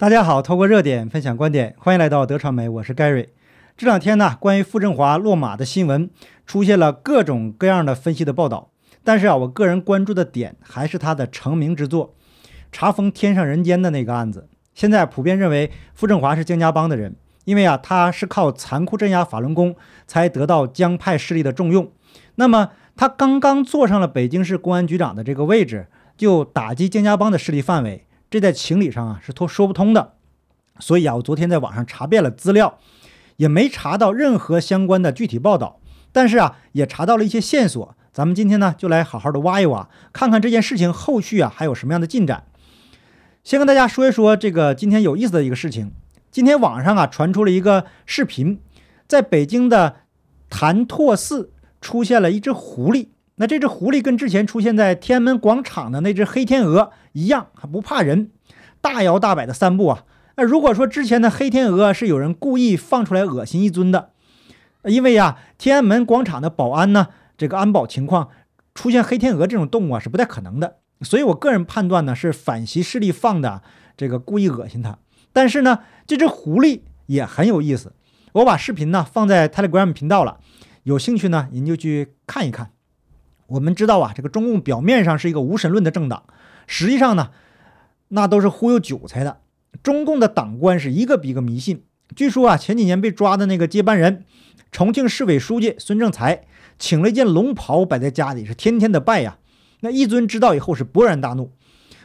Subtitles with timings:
[0.00, 3.26] 大家好，透过热点分享观点，欢迎来到德传媒，我是 Gary。
[3.76, 6.08] 这两天呢，关于傅政华落马的新闻
[6.46, 8.70] 出现了各种各样的分析的报道，
[9.04, 12.14] 但是啊，我个人关注的点还是他的成名之作——
[12.72, 14.48] 查封天上人间的那个案子。
[14.74, 19.76] 现在普遍认为傅政华是江家帮的人，因为啊，他是靠残酷镇压法轮功
[20.06, 21.92] 才得到江派势力的重用。
[22.36, 28.06] 那么他刚刚坐上了北京市公安局长的这个位置，就打击江家帮的势力范围。
[28.30, 30.14] 这在情理上啊是说说不通的，
[30.78, 32.78] 所以啊，我昨天在网上查遍了资料，
[33.36, 35.80] 也没查到任何相关的具体报道，
[36.12, 37.96] 但是啊，也查到了一些线索。
[38.12, 42.44] 咱们今天呢，就来好好的挖一挖，看看这件事情后续啊还有什么样的进展。
[43.42, 45.92] 先跟大家说一说这个今天有意思的一个事情。
[46.30, 48.60] 今天网上啊传出了一个视频，
[49.08, 49.96] 在北京的
[50.48, 53.08] 潭柘寺出现了一只狐狸。
[53.40, 58.30] 那这只狐狸跟之前出现在天安门广场的那只黑天鹅一样，还不怕人，
[58.82, 60.04] 大摇大摆的散步啊。
[60.36, 64.10] 那如果说之前的黑天鹅是有人故意放出来恶心一尊的，
[64.84, 68.28] 因为呀，天安门广场的保安呢，这个安保情况
[68.74, 70.76] 出现黑天鹅这种动物啊是不太可能的。
[71.00, 73.62] 所以我个人判断呢，是反袭势力放的
[73.96, 74.98] 这个故意恶心它。
[75.32, 77.94] 但是呢，这只狐狸也很有意思，
[78.32, 80.40] 我把视频呢放在 Telegram 频道了，
[80.82, 82.72] 有兴趣呢您就去看一看。
[83.50, 86.22] 我们知道啊，这个中共表面上是一个无神论的政党，
[86.66, 87.30] 实际上呢，
[88.08, 89.40] 那都是忽悠韭菜的。
[89.82, 91.84] 中共的党官是一个比一个迷信。
[92.14, 94.24] 据说啊，前几年被抓的那个接班人，
[94.70, 96.44] 重庆市委书记孙政才，
[96.78, 99.38] 请了一件龙袍摆在家里，是天天的拜呀。
[99.80, 101.52] 那一尊知道以后是勃然大怒。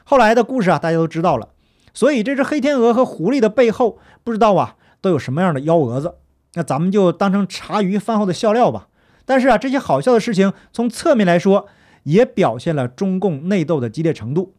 [0.03, 1.49] 后来的故事啊，大家都知道了。
[1.93, 6.15] 所以这只黑天鹅和狐狸的背后，不知道啊都有什么样的幺蛾子。
[6.55, 8.87] 那咱们就当成茶余饭后的笑料吧。
[9.25, 11.67] 但是啊，这些好笑的事情，从侧面来说，
[12.03, 14.53] 也表现了中共内斗的激烈程度。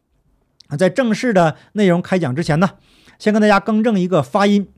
[0.77, 2.71] 在正式的内容开讲之前呢，
[3.19, 4.69] 先跟大家更正一个发音。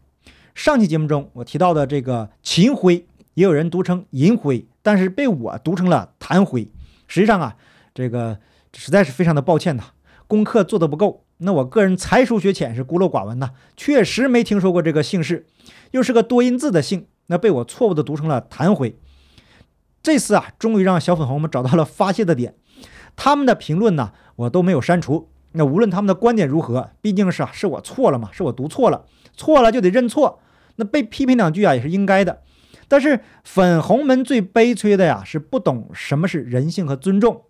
[0.55, 6.69] 上期节目中我提到的这个秦晖，也有人读成银灰，但是被我读成了谭辉。
[7.07, 7.57] 实际上啊，
[7.95, 8.39] 这个
[8.75, 9.85] 实在是非常的抱歉呐，
[10.27, 11.25] 功课做得不够。
[11.39, 15.47] 那我个人才疏学浅，是孤陋寡闻呐，确实没听说过这个姓氏，
[15.93, 18.99] 又是个多音字的姓，那被我错误的读成了谭辉。
[20.03, 22.55] 这次啊，终于让小粉红们找到了发泄的点。
[23.17, 25.29] 他们的评论呢，我都没有删除。
[25.53, 30.41] 那无论他们的观点如何，毕竟是啊，是我错了嘛，是我读错了，错了就得认错。
[30.77, 32.43] 那被批评两句啊，也是应该的。
[32.87, 37.45] 但是粉红们最悲催的呀，是不懂什么是人性和尊重。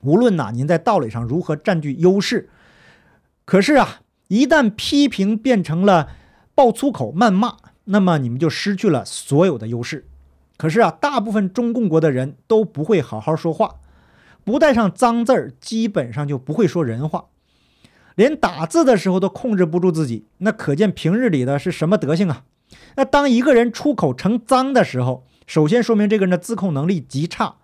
[0.00, 2.50] 无论呐，您在道理上如何占据优势，
[3.44, 6.10] 可是啊，一旦批评变成了
[6.54, 10.08] 爆粗口、谩骂，那么你们就失去了所有的优势。
[10.58, 13.76] 可是啊，大部分中共国的人都不会好好说话，
[14.44, 17.26] 不带上脏字儿，基本上就不会说人话，
[18.16, 22.42] 连打字的时候都控制不住自己，那可见平日里的是什么德行啊？
[22.96, 27.54] 那当一个人出口成脏的时候，首先说明这个人的自控能力极差，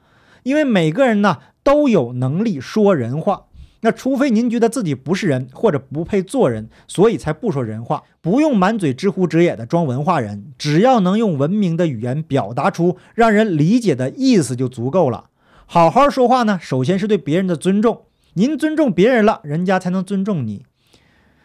[0.44, 3.46] 因为每个人呢都有能力说人话。
[3.84, 15.26] 那除非您觉得自己不是人或者不配做人，所以才不说人话，不用满嘴知乎者也的装文化人，只要能用文明的语言表达出让人理解的意思就足够了。
[15.66, 20.64] 好好说话呢，首先是对别人的尊重，您尊重别人了，人家才能尊重你。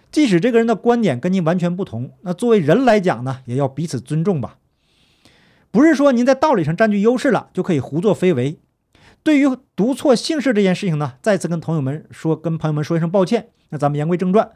[0.09, 4.56] 即使这个人的观点跟您完全不同，那作为人来讲呢，也要彼此尊重吧。
[5.71, 8.59] 不是说您在道理上占据优势了，就可以胡作非为。
[9.29, 13.50] 对于读错姓氏这件事情呢，再次跟朋友们说，跟朋友们说一声抱歉。
[13.69, 14.50] 那咱们言归正传，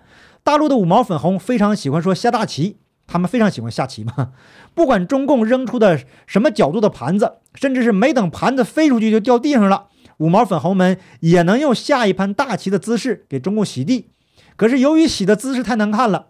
[0.43, 4.31] 大陆的五毛粉红非常喜欢说下大棋，他们非常喜欢下棋嘛。
[4.73, 14.09] 不管中共扔出的什么角度的盘子，甚至是没等盘子飞出去就掉地上了，五毛粉红们也能用下一盘大棋的姿势给中共洗地。
[14.55, 16.29] 可是由于洗的姿势太难看了，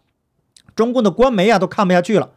[0.76, 2.32] 中共的官媒啊都看不下去了，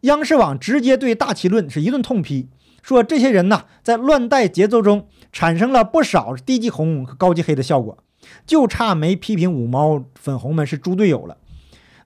[0.00, 2.48] 央视网直接对大棋论是一顿痛批。
[2.84, 7.96] 说这些人呢，在乱带节奏中产生了不少低级红和高级黑的效果，
[8.46, 11.38] 就差没批评五毛粉红们是猪队友了。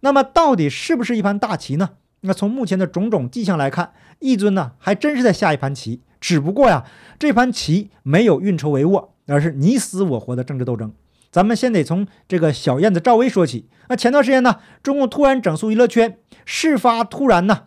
[0.03, 1.91] 那么，到底是不是一盘大棋呢？
[2.21, 6.85] 那从目前的种种迹象来看，一尊呢还真是在下一盘棋，只不过呀，
[7.19, 10.93] 这盘棋没有运筹帷幄，而是你死我活的政治斗争。
[11.33, 13.69] 咱们先得从这个小燕子赵薇说起。
[13.89, 17.65] 那前段时间呢，中共突然整肃娱乐圈，事发突然呢，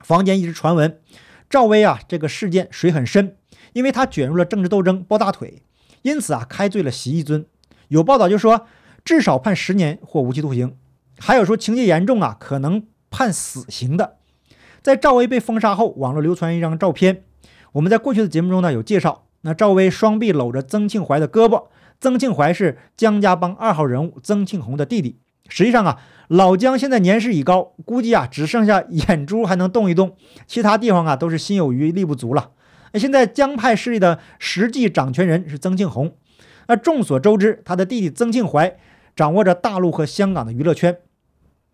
[0.00, 1.00] 坊间一直传闻。
[1.54, 3.36] 赵薇啊，这个事件水很深，
[3.74, 5.62] 因为她卷入了政治斗争，抱大腿，
[6.02, 7.46] 因此啊，开罪了习一尊。
[7.86, 8.66] 有报道就说
[9.04, 10.76] 至少判十年或无期徒刑，
[11.20, 14.16] 还有说情节严重啊，可能判死刑的。
[14.82, 17.22] 在赵薇被封杀后，网络流传一张照片，
[17.74, 19.28] 我们在过去的节目中呢有介绍。
[19.42, 21.66] 那赵薇双臂搂着曾庆怀的胳膊，
[22.00, 25.20] 曾庆怀是江家帮二号人物曾庆红的弟弟。
[25.48, 32.50] 实际上啊，老姜现在年事已高，估计啊只剩下 眼珠还能动一动，其他地方啊都是心有余力不足了。
[32.92, 36.16] 那现在江派势力的实际掌权人是曾庆红。
[36.66, 38.76] 那众所周知，他的弟弟曾庆怀
[39.14, 40.98] 掌握着大陆和香港的娱乐圈。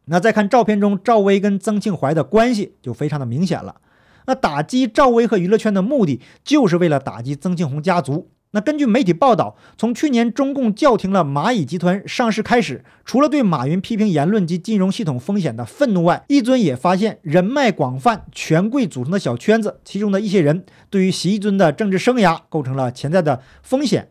[0.06, 3.80] 那再看照片中赵薇跟曾庆怀的关系，就非常的明显了。
[4.26, 8.30] 那打击赵薇和娱乐圈的目的，就是为了打击曾庆红家族。
[8.52, 24.10] 那根据媒体报道，从去年中共叫停了蚂蚁集团上市开始，除了对马云批评言论及金融系统风险的愤怒外，一尊也发现人脉广泛、权贵组成的小圈子，其中的一些人对于习一尊的政治生涯构成了潜在的风险。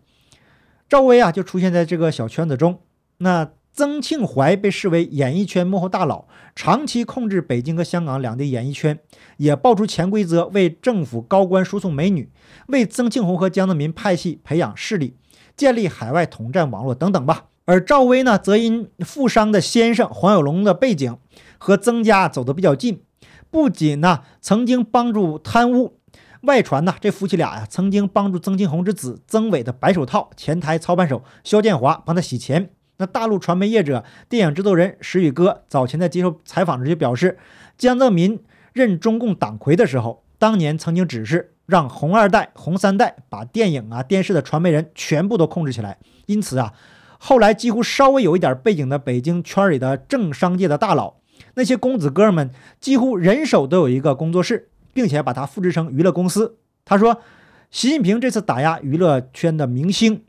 [0.88, 2.80] 赵薇啊，就出现在这个小圈子中。
[3.18, 9.00] 那曾庆怀被视为演艺圈幕后大佬，长期控制北京和香港两地演艺圈，
[9.38, 12.30] 也爆出潜规则，为政府高官输送美女，
[12.68, 15.16] 为曾庆红和江泽民派系培养势力，
[15.56, 17.46] 建立海外统战网络等等吧。
[17.64, 21.18] 而赵薇呢，则因富商的先生黄有龙的背景
[21.58, 23.04] 和曾家走得比较近，
[23.50, 25.94] 不仅呢曾经帮助贪污。
[26.42, 32.72] 外传呢，这夫妻俩呀，曾经帮助曾庆红之子曾伟的白手套前台操盘手肖建华帮他洗钱。
[33.00, 37.38] 那大陆传媒业者、电影制作人石宇哥早前在接受采访时就表示，
[37.78, 38.40] 江泽民
[38.72, 45.98] 任中共党魁的时候，当年曾经指示让红二代、红三代把电影啊、电视的传媒人全部都控制起来。
[46.28, 46.74] 因此啊，
[47.18, 51.16] 后来几乎稍微有一点背景的北京圈里的政商界的大佬，
[51.56, 54.70] 那些公子哥们几乎人手都有一个工作室。
[54.92, 56.58] 并且把它复制成娱乐公司。
[56.84, 57.22] 他说，
[57.70, 60.24] 习近平这次打压娱乐圈的明星，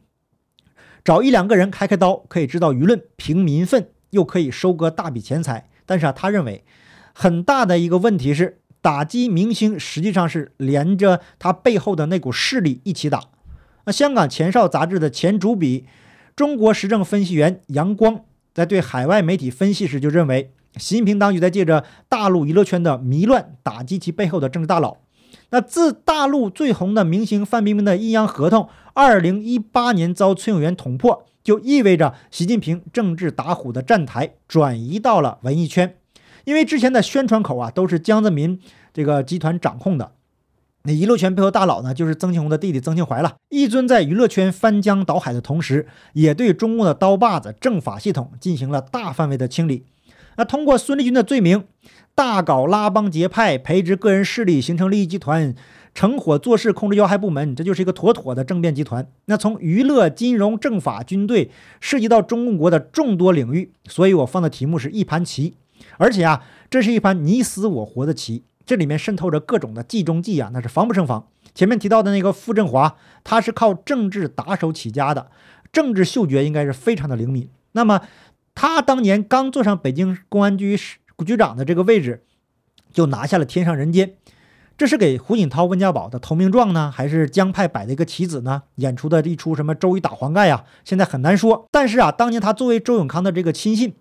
[1.05, 5.69] 找一两个人开开刀，可以制造舆论、平民愤，又可以收割大笔钱财。
[5.87, 6.65] 但是啊，他认为
[7.13, 13.25] 很大的一个问题是，打击明星实际上是连着他背后的那股势力一起打。
[13.85, 15.87] 那香港前哨杂志的前主笔、
[16.37, 20.53] 中国时政分析员杨光在对海外媒体分析时就认为。
[20.77, 24.99] 习近平当局在借着大陆娱乐圈的迷乱打击其背后的政治大佬。
[25.51, 35.97] 那自大陆最红的明星范冰冰的阴阳合同，二零一八年遭崔永元捅破，就意味着习近平政治打虎的站台转移到了文艺圈。
[36.45, 38.59] 因为之前的宣传口啊都是江泽民
[38.93, 40.13] 这个集团掌控的，
[40.85, 43.37] 那娱乐圈背后大佬呢就是曾庆红的弟弟曾庆怀了。
[43.49, 49.85] 一尊在娱乐圈翻江倒海的同时，也对中共的刀把子政法系统进行了大范围的清理。
[50.37, 51.65] 那通过孙立军的罪名，
[52.21, 55.55] 大搞拉帮结派，培植个人势力，形成利益集团，
[55.95, 59.11] 成伙做事，控制要害部门，这就是一个妥妥的政变集团。
[59.25, 61.51] 那从娱乐、金融、政法、军队，
[61.81, 65.55] 涉及到中共国的众多领域，所以我放的题目是一盘棋，
[65.97, 71.27] 而且啊，这是一盘你死我活的棋，这里面渗透着各种的计中计啊，那是防不胜防。
[71.55, 75.31] 前面提到的那个傅政华，他是靠政治打手起家的，
[75.73, 77.49] 政治嗅觉应该是非常的灵敏。
[77.73, 78.03] 那么。
[78.53, 80.77] 他当年刚坐上北京公安局
[81.25, 82.25] 局长的这个位置，
[82.93, 84.09] 就拿下了《天上人间》，
[84.77, 88.63] 这是给胡锦涛、温家宝的投名状呢，还是江派摆的一个棋子呢？
[88.77, 90.65] 演出的一出什么周瑜打黄盖呀？
[90.85, 91.69] 现在很难说。
[91.71, 93.95] 但是啊，当年他作为周永康的这个亲信，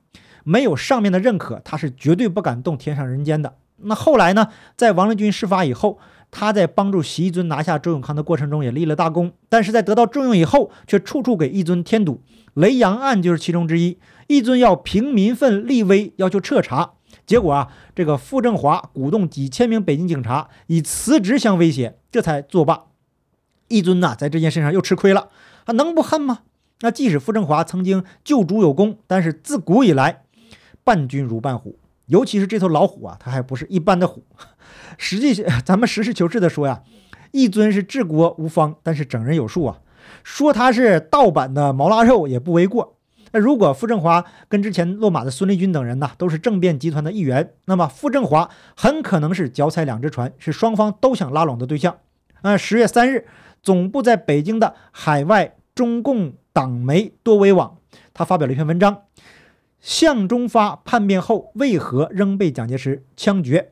[0.44, 3.56] 没有上面的认可，他是绝对不敢动《天上人间》的。
[3.82, 6.00] 那后来呢，在王立军事发以后，
[6.32, 12.22] 他在帮助习一尊拿下周永康的过程中也立了大功，但是在得到重用以后，却处处给一尊添堵。
[12.54, 14.00] 雷洋案就是其中之一。
[14.28, 16.92] 一尊要平民愤立威，要求彻查，
[17.30, 22.86] 结果啊，这个傅政华鼓动几千名北京警察以辞职相威胁，这才作罢。
[23.68, 25.30] 一尊呐，在这件事上又吃亏了，
[25.64, 26.40] 他能不恨吗？
[26.80, 30.24] 那即使傅政华曾经救主有功，但是自古以来，
[30.84, 34.24] 伴君如伴虎，尤其是这头老虎啊，它还不是一般的虎。
[34.98, 36.82] 实际咱们实事求是的说呀，
[37.30, 39.82] 一尊是治国无方，但是整人有术啊，
[40.24, 42.96] 说他是盗版的毛腊肉也不为过。
[43.32, 51.98] 那如果傅政华跟之前落马的孙立军等人呢，都是政变集团的一员，那么傅政华很可能是脚踩两只船，是双方都想拉拢的对象。
[52.42, 53.28] 啊，十月三日，
[53.62, 57.78] 总部在北京的海外中共党媒多维网，
[58.14, 59.04] 他发表了一篇文章：
[59.80, 63.72] 向忠发叛变后为何仍被蒋介石枪决？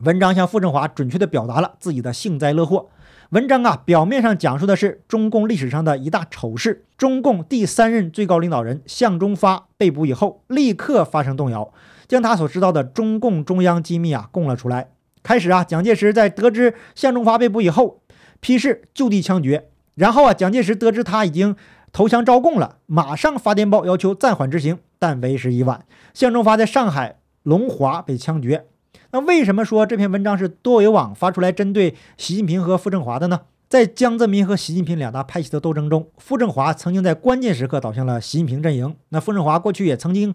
[0.00, 2.88] 文章向傅政华准确地表达了自己的幸灾乐祸。
[3.34, 6.84] 文章啊，表面上讲述的是中共历史上的一大丑事。
[6.96, 11.72] 中共第三任最高领导人向忠发被捕以后，立刻发生动摇，
[12.06, 14.90] 将他所知道的中共中央机密啊供了出来。
[15.24, 18.02] 开始啊，蒋介石在得知向忠发被捕以后，
[18.38, 19.68] 批示就地枪决。
[19.96, 21.56] 然后啊，蒋介石得知他已经
[21.90, 25.84] 投降招供了，马上发电报要求暂缓执行，但为时已晚。
[26.12, 28.66] 向忠发在上海龙华被枪决。
[29.14, 33.42] 那为什么说这篇文章是多维网发出来针对习近平和傅政华的呢？
[33.68, 38.96] 在江泽民和习近平两大派系的斗争中，傅政华曾经在关键时刻倒向了习近平阵营。
[39.10, 40.34] 那傅政华过去也曾经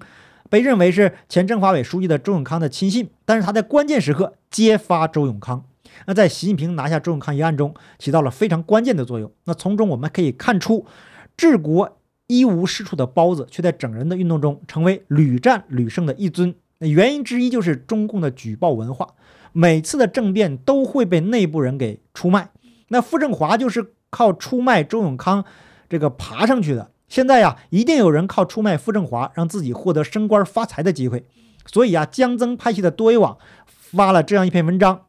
[0.50, 5.66] 被认为是前政法委书记的周永康的亲信，但是他在关键时刻揭发周永康，
[6.08, 9.30] 那在习近平拿下周永康一案中起到了非常关键的作用。
[9.44, 10.86] 那从中我们可以看出，
[11.36, 16.56] 治国一无是处的包子，却在整人的运动中成为屡战屡胜的一尊。
[16.80, 19.10] 那原因之一就是中共的举报文化，
[19.52, 22.50] 每次的政变都会被内部人给出卖。
[22.88, 25.46] 那傅政华就是靠出卖周永康
[25.88, 26.92] 这个爬上去的。
[27.08, 31.26] 现在呀，一定有人靠出卖傅政华，让自己获得升官发财的机会。
[31.66, 35.02] 所以啊，江曾派系的多维网发了这样一篇文章，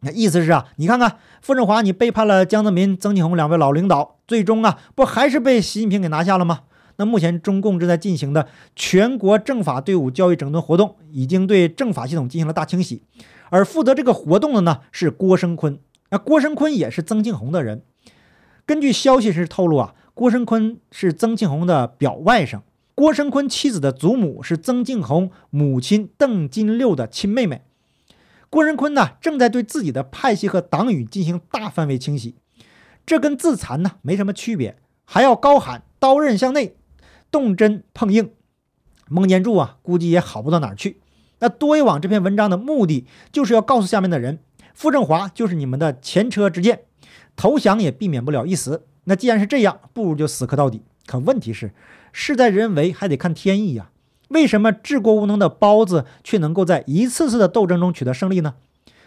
[0.00, 6.62] 那意思是啊，你看看傅政华，你背叛了江泽民、曾庆红两位老领导，最终啊，不还是被习近平给拿下了吗？
[6.96, 13.02] 那目前中共正在进行的全国政法队伍教育整顿活动，已经对政法系统进行了大清洗，
[13.50, 15.78] 而负责这个活动的呢是郭声琨。
[16.10, 17.82] 那郭声琨也是曾庆红的人，
[18.64, 19.94] 根据消息是透露啊。
[20.14, 22.60] 郭声琨是曾庆红的表外甥，
[22.94, 27.62] 郭声琨妻子的祖母是曾庆红母亲邓金六的亲妹妹。
[28.48, 32.36] 郭声琨呢，正在对自己的派系和党羽进行大范围清洗，
[33.04, 36.76] 这跟自残呢没什么区别，还要高喊刀刃向内，
[37.34, 38.30] 动真碰硬。
[39.08, 41.00] 孟建柱啊，估计也好不到哪儿去。
[41.40, 44.38] 那多一网这篇文章的目的，就是要告诉下面的人，
[44.72, 46.82] 傅政华就是你们的前车之鉴，
[47.34, 48.86] 投降也避免不了一死。
[49.06, 50.82] 那既然是这样，不如就死磕到底。
[51.06, 51.72] 可问题是，
[52.12, 53.90] 事在人为，还得看天意呀。
[54.28, 58.54] 为什么治国无能的包子却能够在一次次的斗争中取得胜利呢？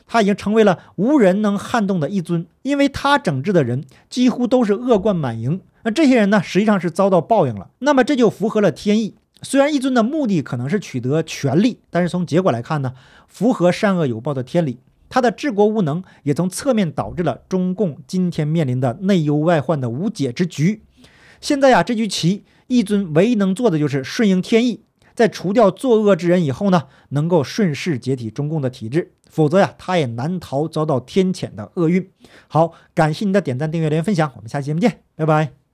[0.05, 5.61] 他已经成为了无人能撼动的一尊，因为他整治的人几乎都是恶贯满盈。
[5.87, 7.69] 那这些人呢，实际上是遭到报应了。
[7.79, 9.15] 那么这就符合了天意。
[9.41, 12.91] 虽然一尊的目的可能是取得权力，但是从结果来看呢，
[13.29, 14.79] 符合善恶有报的天理。
[15.07, 20.81] 他的治国无能，也从侧面导致了中共今天面临的内忧外患的无解之局。
[21.39, 24.81] 现在呀，这局棋，一尊唯一能做的就是顺应天意，
[25.15, 32.11] 在除掉作恶之人以后呢，能够顺势解体中共的体制，否则呀，他也难逃遭到天谴的厄运。
[32.49, 35.57] 好，感谢您的点赞、订阅、留言、分享，我们下期节目见，拜拜。